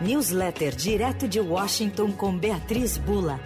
Newsletter 0.00 0.76
direto 0.76 1.26
de 1.26 1.40
Washington 1.40 2.12
com 2.12 2.36
Beatriz 2.36 2.98
Bula. 2.98 3.40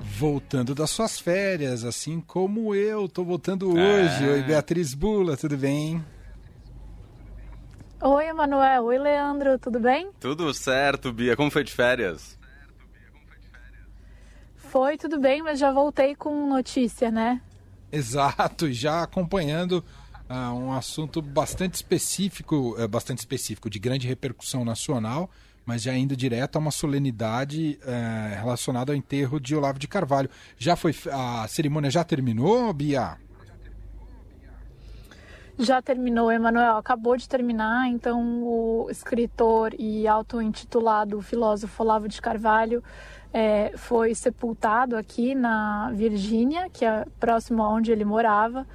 Voltando 0.00 0.74
das 0.74 0.90
suas 0.90 1.20
férias, 1.20 1.84
assim 1.84 2.20
como 2.20 2.74
eu, 2.74 3.08
tô 3.08 3.24
voltando 3.24 3.70
hoje. 3.70 4.24
É. 4.24 4.32
Oi, 4.32 4.42
Beatriz 4.42 4.92
Bula, 4.92 5.36
tudo 5.36 5.56
bem? 5.56 6.04
Oi, 8.02 8.26
Emanuel. 8.26 8.84
Oi, 8.86 8.98
Leandro, 8.98 9.56
tudo 9.56 9.78
bem? 9.78 10.10
Tudo 10.18 10.52
certo, 10.52 11.12
Bia. 11.12 11.36
Como 11.36 11.50
foi 11.50 11.62
de 11.62 11.72
férias? 11.72 12.36
Foi 14.56 14.98
tudo 14.98 15.20
bem, 15.20 15.42
mas 15.42 15.60
já 15.60 15.70
voltei 15.70 16.16
com 16.16 16.48
notícia, 16.48 17.10
né? 17.10 17.40
Exato, 17.92 18.70
já 18.72 19.02
acompanhando 19.02 19.84
uh, 20.30 20.54
um 20.54 20.72
assunto 20.72 21.20
bastante 21.20 21.74
específico, 21.74 22.76
uh, 22.78 22.88
bastante 22.88 23.18
específico, 23.18 23.68
de 23.68 23.78
grande 23.78 24.06
repercussão 24.06 24.64
nacional, 24.64 25.28
mas 25.66 25.82
já 25.82 25.94
indo 25.94 26.16
direto 26.16 26.56
a 26.56 26.58
uma 26.60 26.70
solenidade 26.70 27.78
uh, 27.82 28.38
relacionada 28.38 28.92
ao 28.92 28.96
enterro 28.96 29.40
de 29.40 29.56
Olavo 29.56 29.78
de 29.78 29.88
Carvalho. 29.88 30.30
Já 30.56 30.76
foi 30.76 30.94
a 31.12 31.46
cerimônia 31.48 31.90
já 31.90 32.04
terminou, 32.04 32.72
Bia? 32.72 33.18
Já 35.58 35.82
terminou, 35.82 36.32
Emanuel. 36.32 36.78
Acabou 36.78 37.18
de 37.18 37.28
terminar. 37.28 37.86
Então, 37.88 38.42
o 38.42 38.88
escritor 38.90 39.74
e 39.78 40.08
auto-intitulado 40.08 41.20
filósofo 41.20 41.82
Olavo 41.82 42.08
de 42.08 42.22
Carvalho 42.22 42.82
é, 43.30 43.72
foi 43.76 44.14
sepultado 44.14 44.96
aqui 44.96 45.34
na 45.34 45.90
Virgínia, 45.92 46.70
que 46.70 46.86
é 46.86 47.04
próximo 47.18 47.62
a 47.62 47.68
onde 47.68 47.92
ele 47.92 48.06
morava. 48.06 48.66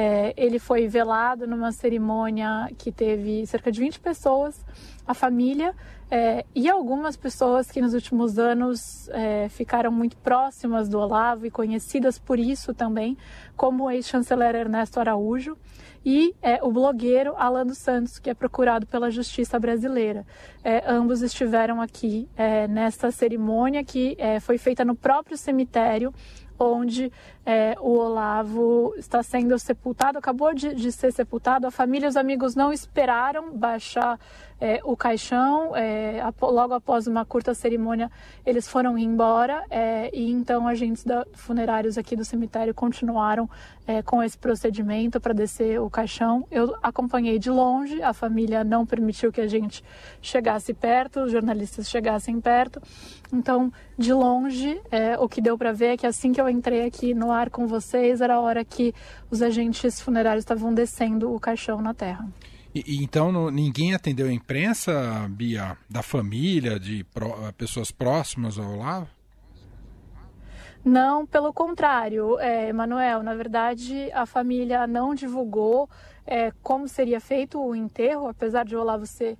É, 0.00 0.32
ele 0.36 0.60
foi 0.60 0.86
velado 0.86 1.44
numa 1.44 1.72
cerimônia 1.72 2.70
que 2.78 2.92
teve 2.92 3.44
cerca 3.48 3.72
de 3.72 3.80
20 3.80 3.98
pessoas, 3.98 4.64
a 5.04 5.12
família 5.12 5.74
é, 6.08 6.46
e 6.54 6.70
algumas 6.70 7.16
pessoas 7.16 7.68
que 7.68 7.80
nos 7.80 7.94
últimos 7.94 8.38
anos 8.38 9.08
é, 9.08 9.48
ficaram 9.48 9.90
muito 9.90 10.16
próximas 10.18 10.88
do 10.88 11.00
Olavo 11.00 11.46
e 11.46 11.50
conhecidas 11.50 12.16
por 12.16 12.38
isso 12.38 12.72
também, 12.72 13.18
como 13.56 13.86
o 13.86 13.90
ex-chanceler 13.90 14.54
Ernesto 14.54 15.00
Araújo 15.00 15.58
e 16.06 16.32
é, 16.40 16.62
o 16.62 16.70
blogueiro 16.70 17.34
Alan 17.36 17.66
dos 17.66 17.78
Santos, 17.78 18.20
que 18.20 18.30
é 18.30 18.34
procurado 18.34 18.86
pela 18.86 19.10
Justiça 19.10 19.58
Brasileira. 19.58 20.24
É, 20.62 20.84
ambos 20.86 21.22
estiveram 21.22 21.80
aqui 21.80 22.28
é, 22.36 22.68
nesta 22.68 23.10
cerimônia 23.10 23.82
que 23.82 24.16
foi 24.42 24.58
feita 24.58 24.84
no 24.84 24.94
próprio 24.94 25.36
cemitério 25.36 26.14
onde 26.58 27.12
é, 27.48 27.74
o 27.80 27.96
Olavo 27.96 28.92
está 28.98 29.22
sendo 29.22 29.58
sepultado, 29.58 30.18
acabou 30.18 30.52
de, 30.52 30.74
de, 30.74 30.92
ser 30.92 31.10
sepultado. 31.10 31.66
A 31.66 31.70
família 31.70 32.04
e 32.04 32.10
os 32.10 32.16
amigos 32.16 32.54
não 32.54 32.70
esperaram 32.70 33.56
baixar 33.56 34.20
é, 34.60 34.80
o 34.84 34.94
caixão. 34.94 35.74
É, 35.74 36.22
logo 36.42 36.74
após 36.74 37.06
uma 37.06 37.24
curta 37.24 37.54
cerimônia, 37.54 38.10
eles 38.44 38.68
foram 38.68 38.98
embora 38.98 39.64
é, 39.70 40.10
e 40.12 40.30
então 40.30 40.68
agentes 40.68 41.04
da, 41.04 41.24
funerários 41.32 41.96
aqui 41.96 42.14
do 42.14 42.22
cemitério 42.22 42.74
continuaram 42.74 43.48
é, 43.86 44.02
com 44.02 44.22
esse 44.22 44.36
procedimento 44.36 45.18
para 45.18 45.32
descer 45.32 45.80
o 45.80 45.88
caixão. 45.88 46.46
Eu 46.50 46.76
acompanhei 46.82 47.38
de 47.38 47.48
longe, 47.50 48.02
a 48.02 48.12
família 48.12 48.62
não 48.62 48.84
permitiu 48.84 49.32
que 49.32 49.40
a 49.40 49.46
gente 49.46 49.82
chegasse 50.20 50.74
perto, 50.74 51.20
os 51.20 51.32
jornalistas 51.32 51.88
chegassem 51.88 52.38
perto. 52.42 52.82
Então, 53.32 53.72
de 53.96 54.12
longe, 54.12 54.80
é, 54.90 55.18
o 55.18 55.28
que 55.28 55.40
deu 55.40 55.56
para 55.56 55.72
ver 55.72 55.94
é 55.94 55.96
que 55.96 56.06
assim 56.06 56.32
que 56.32 56.40
eu 56.40 56.48
entrei 56.48 56.84
aqui 56.84 57.14
no 57.14 57.30
ar 57.38 57.50
com 57.50 57.66
vocês, 57.66 58.20
era 58.20 58.34
a 58.34 58.40
hora 58.40 58.64
que 58.64 58.94
os 59.30 59.40
agentes 59.42 60.00
funerários 60.00 60.42
estavam 60.42 60.74
descendo 60.74 61.32
o 61.32 61.40
caixão 61.40 61.80
na 61.80 61.94
terra. 61.94 62.28
E, 62.74 63.02
então 63.02 63.32
no, 63.32 63.50
ninguém 63.50 63.94
atendeu 63.94 64.26
a 64.26 64.32
imprensa, 64.32 65.26
Bia, 65.30 65.76
da 65.88 66.02
família, 66.02 66.78
de 66.78 67.04
pro, 67.04 67.34
pessoas 67.54 67.90
próximas 67.90 68.58
ao 68.58 68.74
Olavo? 68.74 69.08
Não, 70.84 71.26
pelo 71.26 71.52
contrário, 71.52 72.38
é, 72.38 72.72
Manuel. 72.72 73.22
Na 73.22 73.34
verdade, 73.34 74.10
a 74.12 74.24
família 74.24 74.86
não 74.86 75.14
divulgou 75.14 75.88
é, 76.26 76.52
como 76.62 76.86
seria 76.86 77.20
feito 77.20 77.60
o 77.60 77.74
enterro, 77.74 78.28
apesar 78.28 78.64
de 78.64 78.76
o 78.76 78.80
Olavo 78.80 79.06
ser 79.06 79.36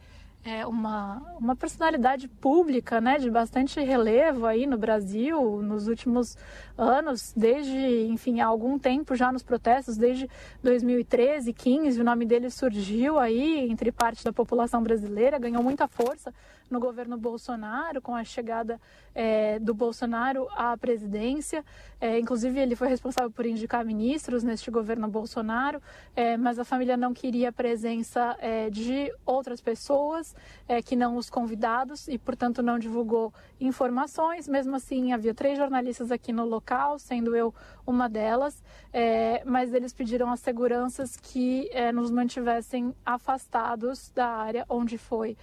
é, 0.49 0.67
uma, 0.67 1.23
uma 1.39 1.55
personalidade 1.55 2.27
pública, 2.27 3.01
né, 3.01 3.19
de 3.19 3.31
bastante 3.31 3.81
relevo 3.81 4.47
aí 4.47 4.67
no 4.67 4.79
Brasil 4.79 5.61
nos 5.63 5.89
últimos 5.89 6.37
anos, 6.77 7.35
desde, 7.37 8.07
enfim, 8.07 8.41
há 8.41 8.47
algum 8.47 8.79
tempo 8.79 9.15
já 9.15 9.31
nos 9.31 9.43
protestos, 9.43 9.99
desde 9.99 10.29
2013, 10.63 11.53
15, 11.53 12.01
o 12.01 12.05
nome 12.05 12.25
dele 12.25 12.49
surgiu 12.49 13.19
aí 13.19 13.69
entre 13.69 13.93
parte 13.93 14.25
da 14.25 14.33
população 14.33 14.83
brasileira, 14.83 15.39
ganhou 15.39 15.63
muita 15.63 15.87
força 15.87 16.33
no 16.71 16.81
governo 16.81 17.17
Bolsonaro, 17.17 18.01
com 18.01 18.15
a 18.15 18.25
chegada 18.25 18.81
é, 19.15 19.59
do 19.59 19.75
Bolsonaro 19.75 20.49
à 20.53 20.77
presidência. 20.77 21.65
É, 22.01 22.19
inclusive, 22.21 22.61
ele 22.61 22.77
foi 22.77 22.89
responsável 22.89 23.31
por 23.31 23.45
indicar 23.45 23.84
ministros 23.84 24.45
neste 24.45 24.71
governo 24.71 25.09
Bolsonaro, 25.09 25.83
é, 26.15 26.37
mas 26.37 26.59
a 26.59 26.65
família 26.65 26.97
não 26.97 27.12
queria 27.12 27.49
a 27.49 27.53
presença 27.53 28.37
é, 28.39 28.71
de 28.71 29.12
outras 29.27 29.61
pessoas 29.61 30.37
é, 30.69 30.81
que 30.81 30.95
não 30.95 31.17
os 31.17 31.29
convidados 31.29 32.06
e, 32.06 32.17
portanto, 32.17 32.62
não 32.62 32.79
divulgou 32.79 33.33
informações. 33.61 34.47
Mesmo 34.47 34.77
assim, 34.77 35.12
havia 35.12 35.35
três 35.35 35.59
jornalistas 35.59 36.12
aqui 36.12 36.33
no 36.33 36.45
local, 36.45 36.99
sendo 36.99 37.35
eu 37.35 37.53
uma 37.85 38.09
delas, 38.09 38.62
é, 38.93 39.43
mas 39.45 39.73
eles 39.73 39.93
pediram 39.93 40.31
às 40.31 40.41
seguranças 40.41 41.17
que 41.17 41.71
nos 41.95 42.11
mantivessem 42.11 42.95
afastados 43.05 44.11
da 44.15 44.27
área 44.27 44.67
onde 44.69 44.99
foi 44.99 45.37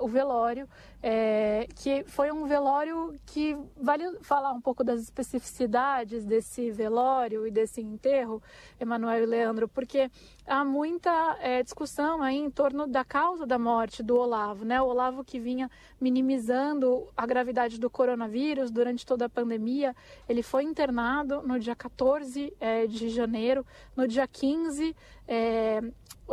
o 0.00 0.08
velório 0.08 0.61
velório, 0.62 0.68
é, 1.02 1.66
que 1.74 2.04
foi 2.04 2.30
um 2.30 2.46
velório 2.46 3.18
que 3.26 3.56
vale 3.76 4.18
falar 4.20 4.52
um 4.52 4.60
pouco 4.60 4.84
das 4.84 5.00
especificidades 5.00 6.24
desse 6.24 6.70
velório 6.70 7.46
e 7.46 7.50
desse 7.50 7.80
enterro, 7.80 8.42
Emanuel 8.78 9.22
e 9.22 9.26
Leandro, 9.26 9.68
porque 9.68 10.10
há 10.46 10.64
muita 10.64 11.36
é, 11.40 11.62
discussão 11.62 12.22
aí 12.22 12.36
em 12.36 12.50
torno 12.50 12.86
da 12.86 13.04
causa 13.04 13.46
da 13.46 13.58
morte 13.58 14.02
do 14.02 14.16
Olavo, 14.16 14.64
né? 14.64 14.80
O 14.80 14.86
Olavo 14.86 15.24
que 15.24 15.38
vinha 15.38 15.70
minimizando 16.00 17.08
a 17.16 17.26
gravidade 17.26 17.78
do 17.78 17.90
coronavírus 17.90 18.70
durante 18.70 19.04
toda 19.04 19.26
a 19.26 19.28
pandemia, 19.28 19.94
ele 20.28 20.42
foi 20.42 20.64
internado 20.64 21.42
no 21.42 21.58
dia 21.58 21.74
14 21.74 22.52
é, 22.60 22.86
de 22.86 23.08
janeiro, 23.08 23.66
no 23.96 24.06
dia 24.06 24.26
15 24.26 24.94
é, 25.26 25.80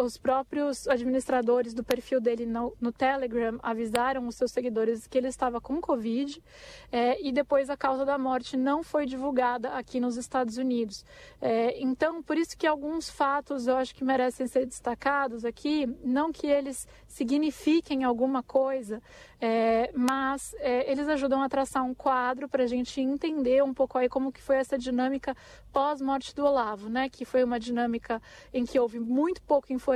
os 0.01 0.17
próprios 0.17 0.87
administradores 0.87 1.73
do 1.73 1.83
perfil 1.83 2.21
dele 2.21 2.45
no, 2.45 2.73
no, 2.79 2.91
Telegram 2.91 3.59
avisaram 3.61 4.27
os 4.27 4.35
seus 4.35 4.51
seguidores 4.51 5.05
que 5.05 5.17
ele 5.17 5.27
estava 5.27 5.59
com 5.59 5.81
Covid 5.81 6.41
é, 6.91 7.21
e 7.21 7.31
depois 7.31 7.69
a 7.69 7.75
causa 7.75 8.05
da 8.05 8.17
morte 8.17 8.55
não 8.55 8.81
foi 8.81 9.05
divulgada 9.05 9.71
aqui 9.71 9.99
nos 9.99 10.15
Estados 10.15 10.57
Unidos. 10.57 11.03
É, 11.41 11.79
então, 11.81 12.23
por 12.23 12.38
isso 12.38 12.57
que 12.57 12.65
alguns 12.65 13.09
fatos 13.09 13.67
eu 13.67 13.75
acho 13.75 13.93
que 13.93 14.03
merecem 14.03 14.47
ser 14.47 14.65
destacados 14.65 15.43
aqui, 15.43 15.85
não 16.03 16.31
que 16.31 16.47
eles 16.47 16.88
signifiquem 17.05 18.03
alguma 18.03 18.41
coisa, 18.41 19.01
é, 19.41 19.91
mas 19.93 20.53
é, 20.59 20.89
eles 20.89 21.07
ajudam 21.09 21.41
a 21.41 21.49
traçar 21.49 21.83
um 21.83 21.93
quadro 21.93 22.47
para 22.47 22.63
a 22.63 22.67
gente 22.67 23.01
entender 23.01 23.63
um 23.63 23.73
pouco 23.73 23.97
aí 23.97 24.07
como 24.07 24.31
que 24.31 24.41
foi 24.41 24.57
essa 24.57 24.77
dinâmica 24.77 25.35
pós-morte 25.71 26.33
do 26.35 26.45
Olavo, 26.45 26.89
né? 26.89 27.09
Que 27.09 27.25
foi 27.25 27.43
uma 27.43 27.59
dinâmica 27.59 28.21
em 28.53 28.65
que 28.65 28.79
houve 28.79 28.99
muito 28.99 29.41
pouca 29.41 29.71
informação 29.71 29.88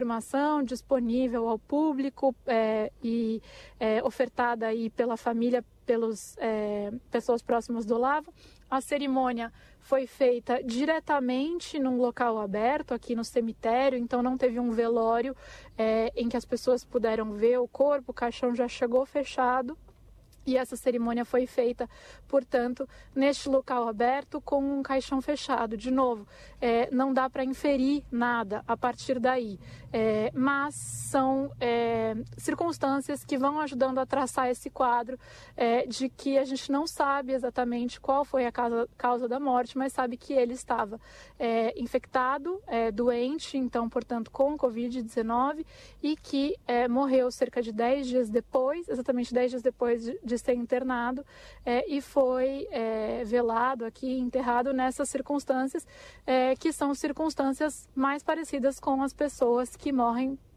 disponível 0.64 1.48
ao 1.48 1.60
público 1.60 2.36
é, 2.48 2.92
e 3.04 3.42
é, 3.80 4.04
ofertada 4.04 4.68
aí 4.68 4.90
pela 4.90 5.16
família, 5.16 5.64
pelas 5.86 6.36
é, 6.40 6.92
pessoas 7.12 7.42
próximas 7.42 7.86
do 7.86 7.96
Olavo. 7.96 8.34
A 8.70 8.82
cerimônia 8.82 9.52
foi 9.80 10.08
feita 10.08 10.64
diretamente 10.64 11.78
num 11.78 11.98
local 11.98 12.40
aberto, 12.40 12.94
aqui 12.94 13.16
no 13.16 13.24
cemitério, 13.24 14.00
então 14.00 14.24
não 14.24 14.38
teve 14.38 14.60
um 14.60 14.72
velório 14.72 15.36
é, 15.78 16.12
em 16.16 16.28
que 16.28 16.38
as 16.38 16.46
pessoas 16.46 16.84
puderam 16.84 17.34
ver 17.34 17.60
o 17.60 17.68
corpo, 17.68 18.12
o 18.12 18.14
caixão 18.14 18.56
já 18.56 18.68
chegou 18.68 19.06
fechado. 19.06 19.78
E 20.46 20.58
essa 20.58 20.76
cerimônia 20.76 21.24
foi 21.24 21.46
feita, 21.46 21.90
portanto, 22.28 22.88
neste 23.16 23.48
local 23.48 23.88
aberto 23.88 24.42
com 24.42 24.62
um 24.62 24.84
caixão 24.84 25.22
fechado. 25.22 25.78
De 25.78 25.92
novo, 25.92 26.28
é, 26.60 26.90
não 26.92 27.14
dá 27.14 27.30
para 27.30 27.44
inferir 27.44 28.04
nada 28.12 28.64
a 28.68 28.76
partir 28.76 29.20
daí, 29.20 29.60
é, 29.92 30.32
mas 30.34 30.76
são 30.76 31.52
é, 31.60 31.93
circunstâncias 32.38 33.24
que 33.24 33.38
vão 33.38 33.60
ajudando 33.60 34.00
a 34.00 34.06
traçar 34.06 34.50
esse 34.50 34.70
quadro 34.70 35.18
é, 35.56 35.86
de 35.86 36.10
que 36.10 36.38
a 36.38 36.46
gente 36.46 36.72
não 36.72 36.88
sabe 36.88 37.34
exatamente 37.34 38.00
qual 38.00 38.26
foi 38.26 38.46
a 38.46 38.52
causa, 38.52 38.90
causa 38.98 39.28
da 39.28 39.40
morte, 39.40 39.78
mas 39.78 39.94
sabe 39.94 40.18
que 40.18 40.34
ele 40.34 40.54
estava 40.54 41.00
é, 41.38 41.80
infectado, 41.80 42.62
é, 42.68 42.92
doente, 42.92 43.58
então, 43.58 43.90
portanto, 43.90 44.32
com 44.32 44.58
Covid-19 44.58 45.66
e 46.02 46.16
que 46.16 46.56
morreu 46.90 47.30
cerca 47.32 47.62
de 47.62 47.72
10 47.72 48.08
dias 48.08 48.30
depois, 48.30 48.88
exatamente 48.90 49.34
10 49.34 49.52
dias 49.52 49.62
depois 49.62 50.04
de 50.04 50.34
de 50.34 50.38
ser 50.38 50.54
internado 50.54 51.26
é, 51.66 51.86
e 51.88 52.02
foi 52.02 52.68
é, 52.72 53.24
velado 53.26 53.86
aqui, 53.86 54.18
enterrado 54.18 54.74
nessas 54.74 55.10
circunstâncias, 55.10 55.86
é, 56.26 56.56
que 56.56 56.72
são 56.72 56.94
circunstâncias 56.94 57.88
mais 57.96 58.24
parecidas 58.24 58.80
com 58.80 59.02
as 59.02 59.14
pessoas 59.14 59.76
que 59.76 59.92
morrem 59.92 60.32
é, 60.34 60.53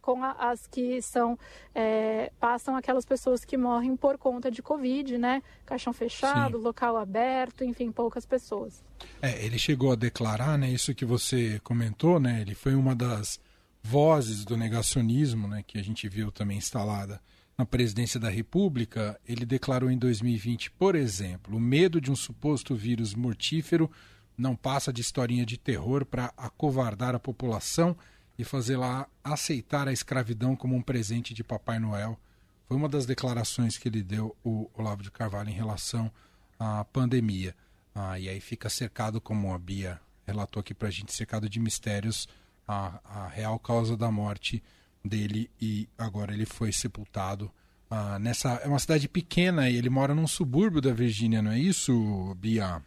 com 0.00 0.22
a, 0.22 0.32
as 0.32 0.66
que 0.66 1.00
são 1.00 1.38
é, 1.74 2.32
passam 2.40 2.76
aquelas 2.76 3.04
pessoas 3.04 3.44
que 3.44 3.56
morrem 3.56 3.96
por 3.96 4.18
conta 4.18 4.50
de 4.50 4.62
Covid, 4.62 5.18
né? 5.18 5.42
Caixão 5.64 5.92
fechado, 5.92 6.58
Sim. 6.58 6.64
local 6.64 6.96
aberto, 6.96 7.64
enfim, 7.64 7.90
poucas 7.90 8.26
pessoas. 8.26 8.84
É, 9.20 9.44
ele 9.44 9.58
chegou 9.58 9.92
a 9.92 9.96
declarar, 9.96 10.58
né? 10.58 10.70
Isso 10.70 10.94
que 10.94 11.04
você 11.04 11.60
comentou, 11.64 12.20
né? 12.20 12.40
Ele 12.40 12.54
foi 12.54 12.74
uma 12.74 12.94
das 12.94 13.40
vozes 13.82 14.44
do 14.44 14.56
negacionismo, 14.56 15.48
né? 15.48 15.62
Que 15.66 15.78
a 15.78 15.82
gente 15.82 16.08
viu 16.08 16.30
também 16.30 16.58
instalada 16.58 17.20
na 17.56 17.66
presidência 17.66 18.18
da 18.18 18.28
República. 18.28 19.18
Ele 19.26 19.44
declarou 19.44 19.90
em 19.90 19.98
2020, 19.98 20.70
por 20.72 20.94
exemplo, 20.94 21.56
o 21.56 21.60
medo 21.60 22.00
de 22.00 22.10
um 22.10 22.16
suposto 22.16 22.74
vírus 22.74 23.14
mortífero 23.14 23.90
não 24.36 24.56
passa 24.56 24.92
de 24.92 25.00
historinha 25.00 25.44
de 25.44 25.58
terror 25.58 26.04
para 26.04 26.32
acovardar 26.36 27.14
a 27.14 27.20
população 27.20 27.96
e 28.42 28.44
fazê-la 28.44 29.08
aceitar 29.22 29.88
a 29.88 29.92
escravidão 29.92 30.54
como 30.54 30.74
um 30.74 30.82
presente 30.82 31.32
de 31.32 31.44
Papai 31.44 31.78
Noel. 31.78 32.18
Foi 32.66 32.76
uma 32.76 32.88
das 32.88 33.06
declarações 33.06 33.78
que 33.78 33.88
ele 33.88 34.02
deu, 34.02 34.36
o 34.44 34.68
Olavo 34.74 35.02
de 35.02 35.10
Carvalho, 35.10 35.48
em 35.48 35.54
relação 35.54 36.10
à 36.58 36.84
pandemia. 36.84 37.54
Ah, 37.94 38.18
e 38.18 38.28
aí 38.28 38.40
fica 38.40 38.68
cercado, 38.68 39.20
como 39.20 39.54
a 39.54 39.58
Bia 39.58 40.00
relatou 40.26 40.60
aqui 40.60 40.74
para 40.74 40.88
a 40.88 40.90
gente, 40.90 41.12
cercado 41.12 41.48
de 41.48 41.60
mistérios, 41.60 42.28
a, 42.66 43.00
a, 43.04 43.28
real 43.28 43.58
causa 43.58 43.96
da 43.96 44.10
morte 44.10 44.62
dele 45.04 45.50
e 45.60 45.88
agora 45.96 46.32
ele 46.32 46.46
foi 46.46 46.72
sepultado 46.72 47.50
ah, 47.90 48.18
nessa. 48.18 48.54
É 48.54 48.66
uma 48.66 48.78
cidade 48.78 49.08
pequena 49.08 49.70
e 49.70 49.76
ele 49.76 49.90
mora 49.90 50.14
num 50.14 50.26
subúrbio 50.26 50.80
da 50.80 50.92
Virgínia, 50.92 51.42
não 51.42 51.52
é 51.52 51.58
isso, 51.58 52.34
Bia? 52.38 52.82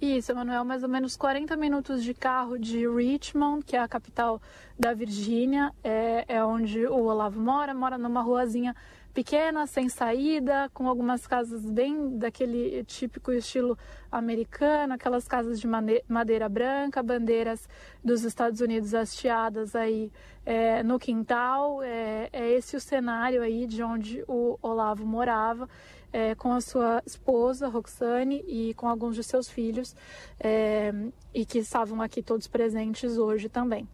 Isso, 0.00 0.32
Emanuel, 0.32 0.64
mais 0.64 0.82
ou 0.82 0.88
menos 0.88 1.14
40 1.14 1.54
minutos 1.58 2.02
de 2.02 2.14
carro 2.14 2.58
de 2.58 2.88
Richmond, 2.88 3.62
que 3.62 3.76
é 3.76 3.80
a 3.80 3.86
capital 3.86 4.40
da 4.78 4.94
Virgínia, 4.94 5.74
é, 5.84 6.24
é 6.26 6.42
onde 6.42 6.86
o 6.86 7.04
Olavo 7.04 7.38
mora, 7.38 7.74
mora 7.74 7.98
numa 7.98 8.22
ruazinha 8.22 8.74
pequena, 9.12 9.66
sem 9.66 9.90
saída, 9.90 10.70
com 10.72 10.88
algumas 10.88 11.26
casas 11.26 11.68
bem 11.70 12.16
daquele 12.16 12.82
típico 12.84 13.30
estilo 13.30 13.76
americano, 14.10 14.94
aquelas 14.94 15.28
casas 15.28 15.60
de 15.60 15.66
madeira 16.08 16.48
branca, 16.48 17.02
bandeiras 17.02 17.68
dos 18.02 18.24
Estados 18.24 18.62
Unidos 18.62 18.94
hasteadas 18.94 19.76
aí 19.76 20.10
é, 20.46 20.82
no 20.82 20.98
quintal. 20.98 21.82
É, 21.82 22.30
é, 22.32 22.50
esse 22.52 22.74
o 22.74 22.80
cenário 22.80 23.42
aí 23.42 23.66
de 23.66 23.82
onde 23.82 24.24
o 24.26 24.58
Olavo 24.62 25.04
morava. 25.04 25.68
É, 26.12 26.34
com 26.34 26.52
a 26.52 26.60
sua 26.60 27.02
esposa, 27.06 27.68
Roxane, 27.68 28.44
e 28.48 28.74
com 28.74 28.88
alguns 28.88 29.14
de 29.14 29.22
seus 29.22 29.48
filhos, 29.48 29.94
é, 30.40 30.92
e 31.32 31.46
que 31.46 31.58
estavam 31.58 32.02
aqui 32.02 32.20
todos 32.22 32.48
presentes 32.48 33.16
hoje 33.16 33.48
também. 33.48 33.88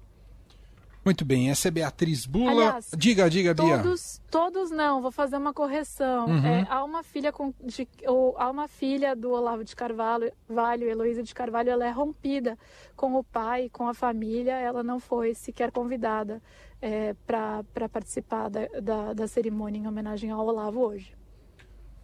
Muito 1.07 1.25
bem, 1.25 1.51
essa 1.51 1.69
é 1.69 1.71
Beatriz 1.71 2.27
Bula. 2.27 2.51
Aliás, 2.51 2.91
diga, 2.99 3.31
diga, 3.31 3.55
Bia. 3.55 3.79
Todos, 3.79 4.21
todos 4.29 4.71
não, 4.73 5.01
vou 5.01 5.13
fazer 5.13 5.37
uma 5.37 5.55
correção. 5.55 6.27
Uhum. 6.27 6.45
É, 6.45 6.67
há, 6.69 6.83
uma 6.83 7.05
filha 7.05 7.31
com, 7.31 7.55
de, 7.63 7.87
ou, 8.09 8.37
há 8.37 8.51
uma 8.51 8.67
filha 8.67 9.15
do 9.15 9.31
Olavo 9.31 9.63
de 9.63 9.77
Carvalho, 9.77 10.33
Valho, 10.49 10.89
Heloísa 10.89 11.23
de 11.23 11.33
Carvalho, 11.33 11.71
ela 11.71 11.87
é 11.87 11.93
rompida 11.93 12.59
com 12.97 13.15
o 13.15 13.23
pai, 13.23 13.71
com 13.73 13.87
a 13.89 13.95
família, 13.95 14.55
ela 14.59 14.83
não 14.83 14.99
foi 14.99 15.33
sequer 15.33 15.71
convidada 15.71 16.43
é, 16.83 17.15
para 17.25 17.89
participar 17.89 18.49
da, 18.51 18.67
da, 18.83 19.13
da 19.13 19.29
cerimônia 19.29 19.79
em 19.79 19.87
homenagem 19.87 20.33
ao 20.33 20.45
Olavo 20.45 20.81
hoje. 20.81 21.15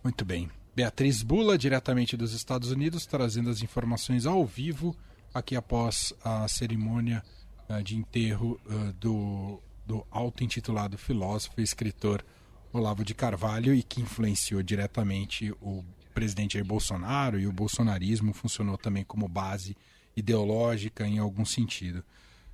Muito 0.02 0.24
bem. 0.24 0.50
Beatriz 0.74 1.22
Bula, 1.22 1.58
diretamente 1.58 2.16
dos 2.16 2.32
Estados 2.32 2.70
Unidos, 2.70 3.06
trazendo 3.06 3.50
as 3.50 3.62
informações 3.62 4.26
ao 4.26 4.44
vivo 4.44 4.96
aqui 5.32 5.54
após 5.54 6.12
a 6.24 6.48
cerimônia 6.48 7.22
uh, 7.68 7.82
de 7.82 7.96
enterro 7.96 8.60
uh, 8.66 8.92
do, 8.94 9.60
do 9.86 10.06
auto-intitulado 10.10 10.96
filósofo 10.98 11.60
e 11.60 11.62
escritor 11.62 12.24
Olavo 12.72 13.04
de 13.04 13.14
Carvalho 13.14 13.74
e 13.74 13.82
que 13.82 14.00
influenciou 14.00 14.62
diretamente 14.62 15.52
o 15.60 15.84
presidente 16.14 16.54
Jair 16.54 16.64
Bolsonaro 16.64 17.38
e 17.38 17.46
o 17.46 17.52
bolsonarismo 17.52 18.32
funcionou 18.32 18.78
também 18.78 19.04
como 19.04 19.28
base 19.28 19.76
ideológica 20.16 21.06
em 21.06 21.18
algum 21.18 21.44
sentido. 21.44 22.04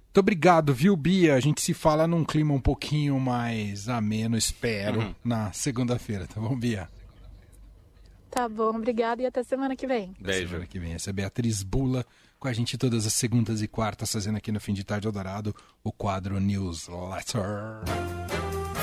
Muito 0.07 0.19
obrigado, 0.19 0.75
viu, 0.75 0.97
Bia? 0.97 1.35
A 1.35 1.41
gente 1.41 1.61
se 1.61 1.75
fala 1.75 2.07
num 2.07 2.25
clima 2.25 2.53
um 2.53 2.61
pouquinho 2.61 3.19
mais 3.21 3.89
ameno, 3.89 4.37
espero, 4.37 5.01
uhum. 5.01 5.15
na 5.25 5.53
segunda-feira, 5.53 6.27
tá 6.27 6.41
bom, 6.41 6.57
Bia? 6.57 6.89
Tá 8.39 8.49
bom, 8.49 8.69
obrigado 8.69 9.21
e 9.21 9.27
até 9.27 9.43
semana 9.43 9.75
que 9.75 9.85
vem. 9.85 10.15
Beijo. 10.21 10.51
Semana 10.51 10.65
que 10.65 10.79
vem. 10.79 10.93
Essa 10.93 11.11
é 11.11 11.13
a 11.13 11.15
Beatriz 11.15 11.65
Bula 11.65 12.07
com 12.39 12.47
a 12.47 12.53
gente 12.53 12.79
todas 12.79 13.05
as 13.05 13.13
segundas 13.13 13.61
e 13.63 13.67
quartas, 13.67 14.13
fazendo 14.13 14.37
aqui 14.39 14.53
no 14.53 14.61
Fim 14.61 14.73
de 14.73 14.85
Tarde 14.85 15.09
Eldorado 15.09 15.53
o 15.83 15.91
quadro 15.91 16.39
Newsletter. 16.39 17.43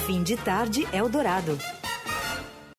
Fim 0.06 0.24
de 0.24 0.36
Tarde 0.36 0.86
Eldorado. 0.92 1.58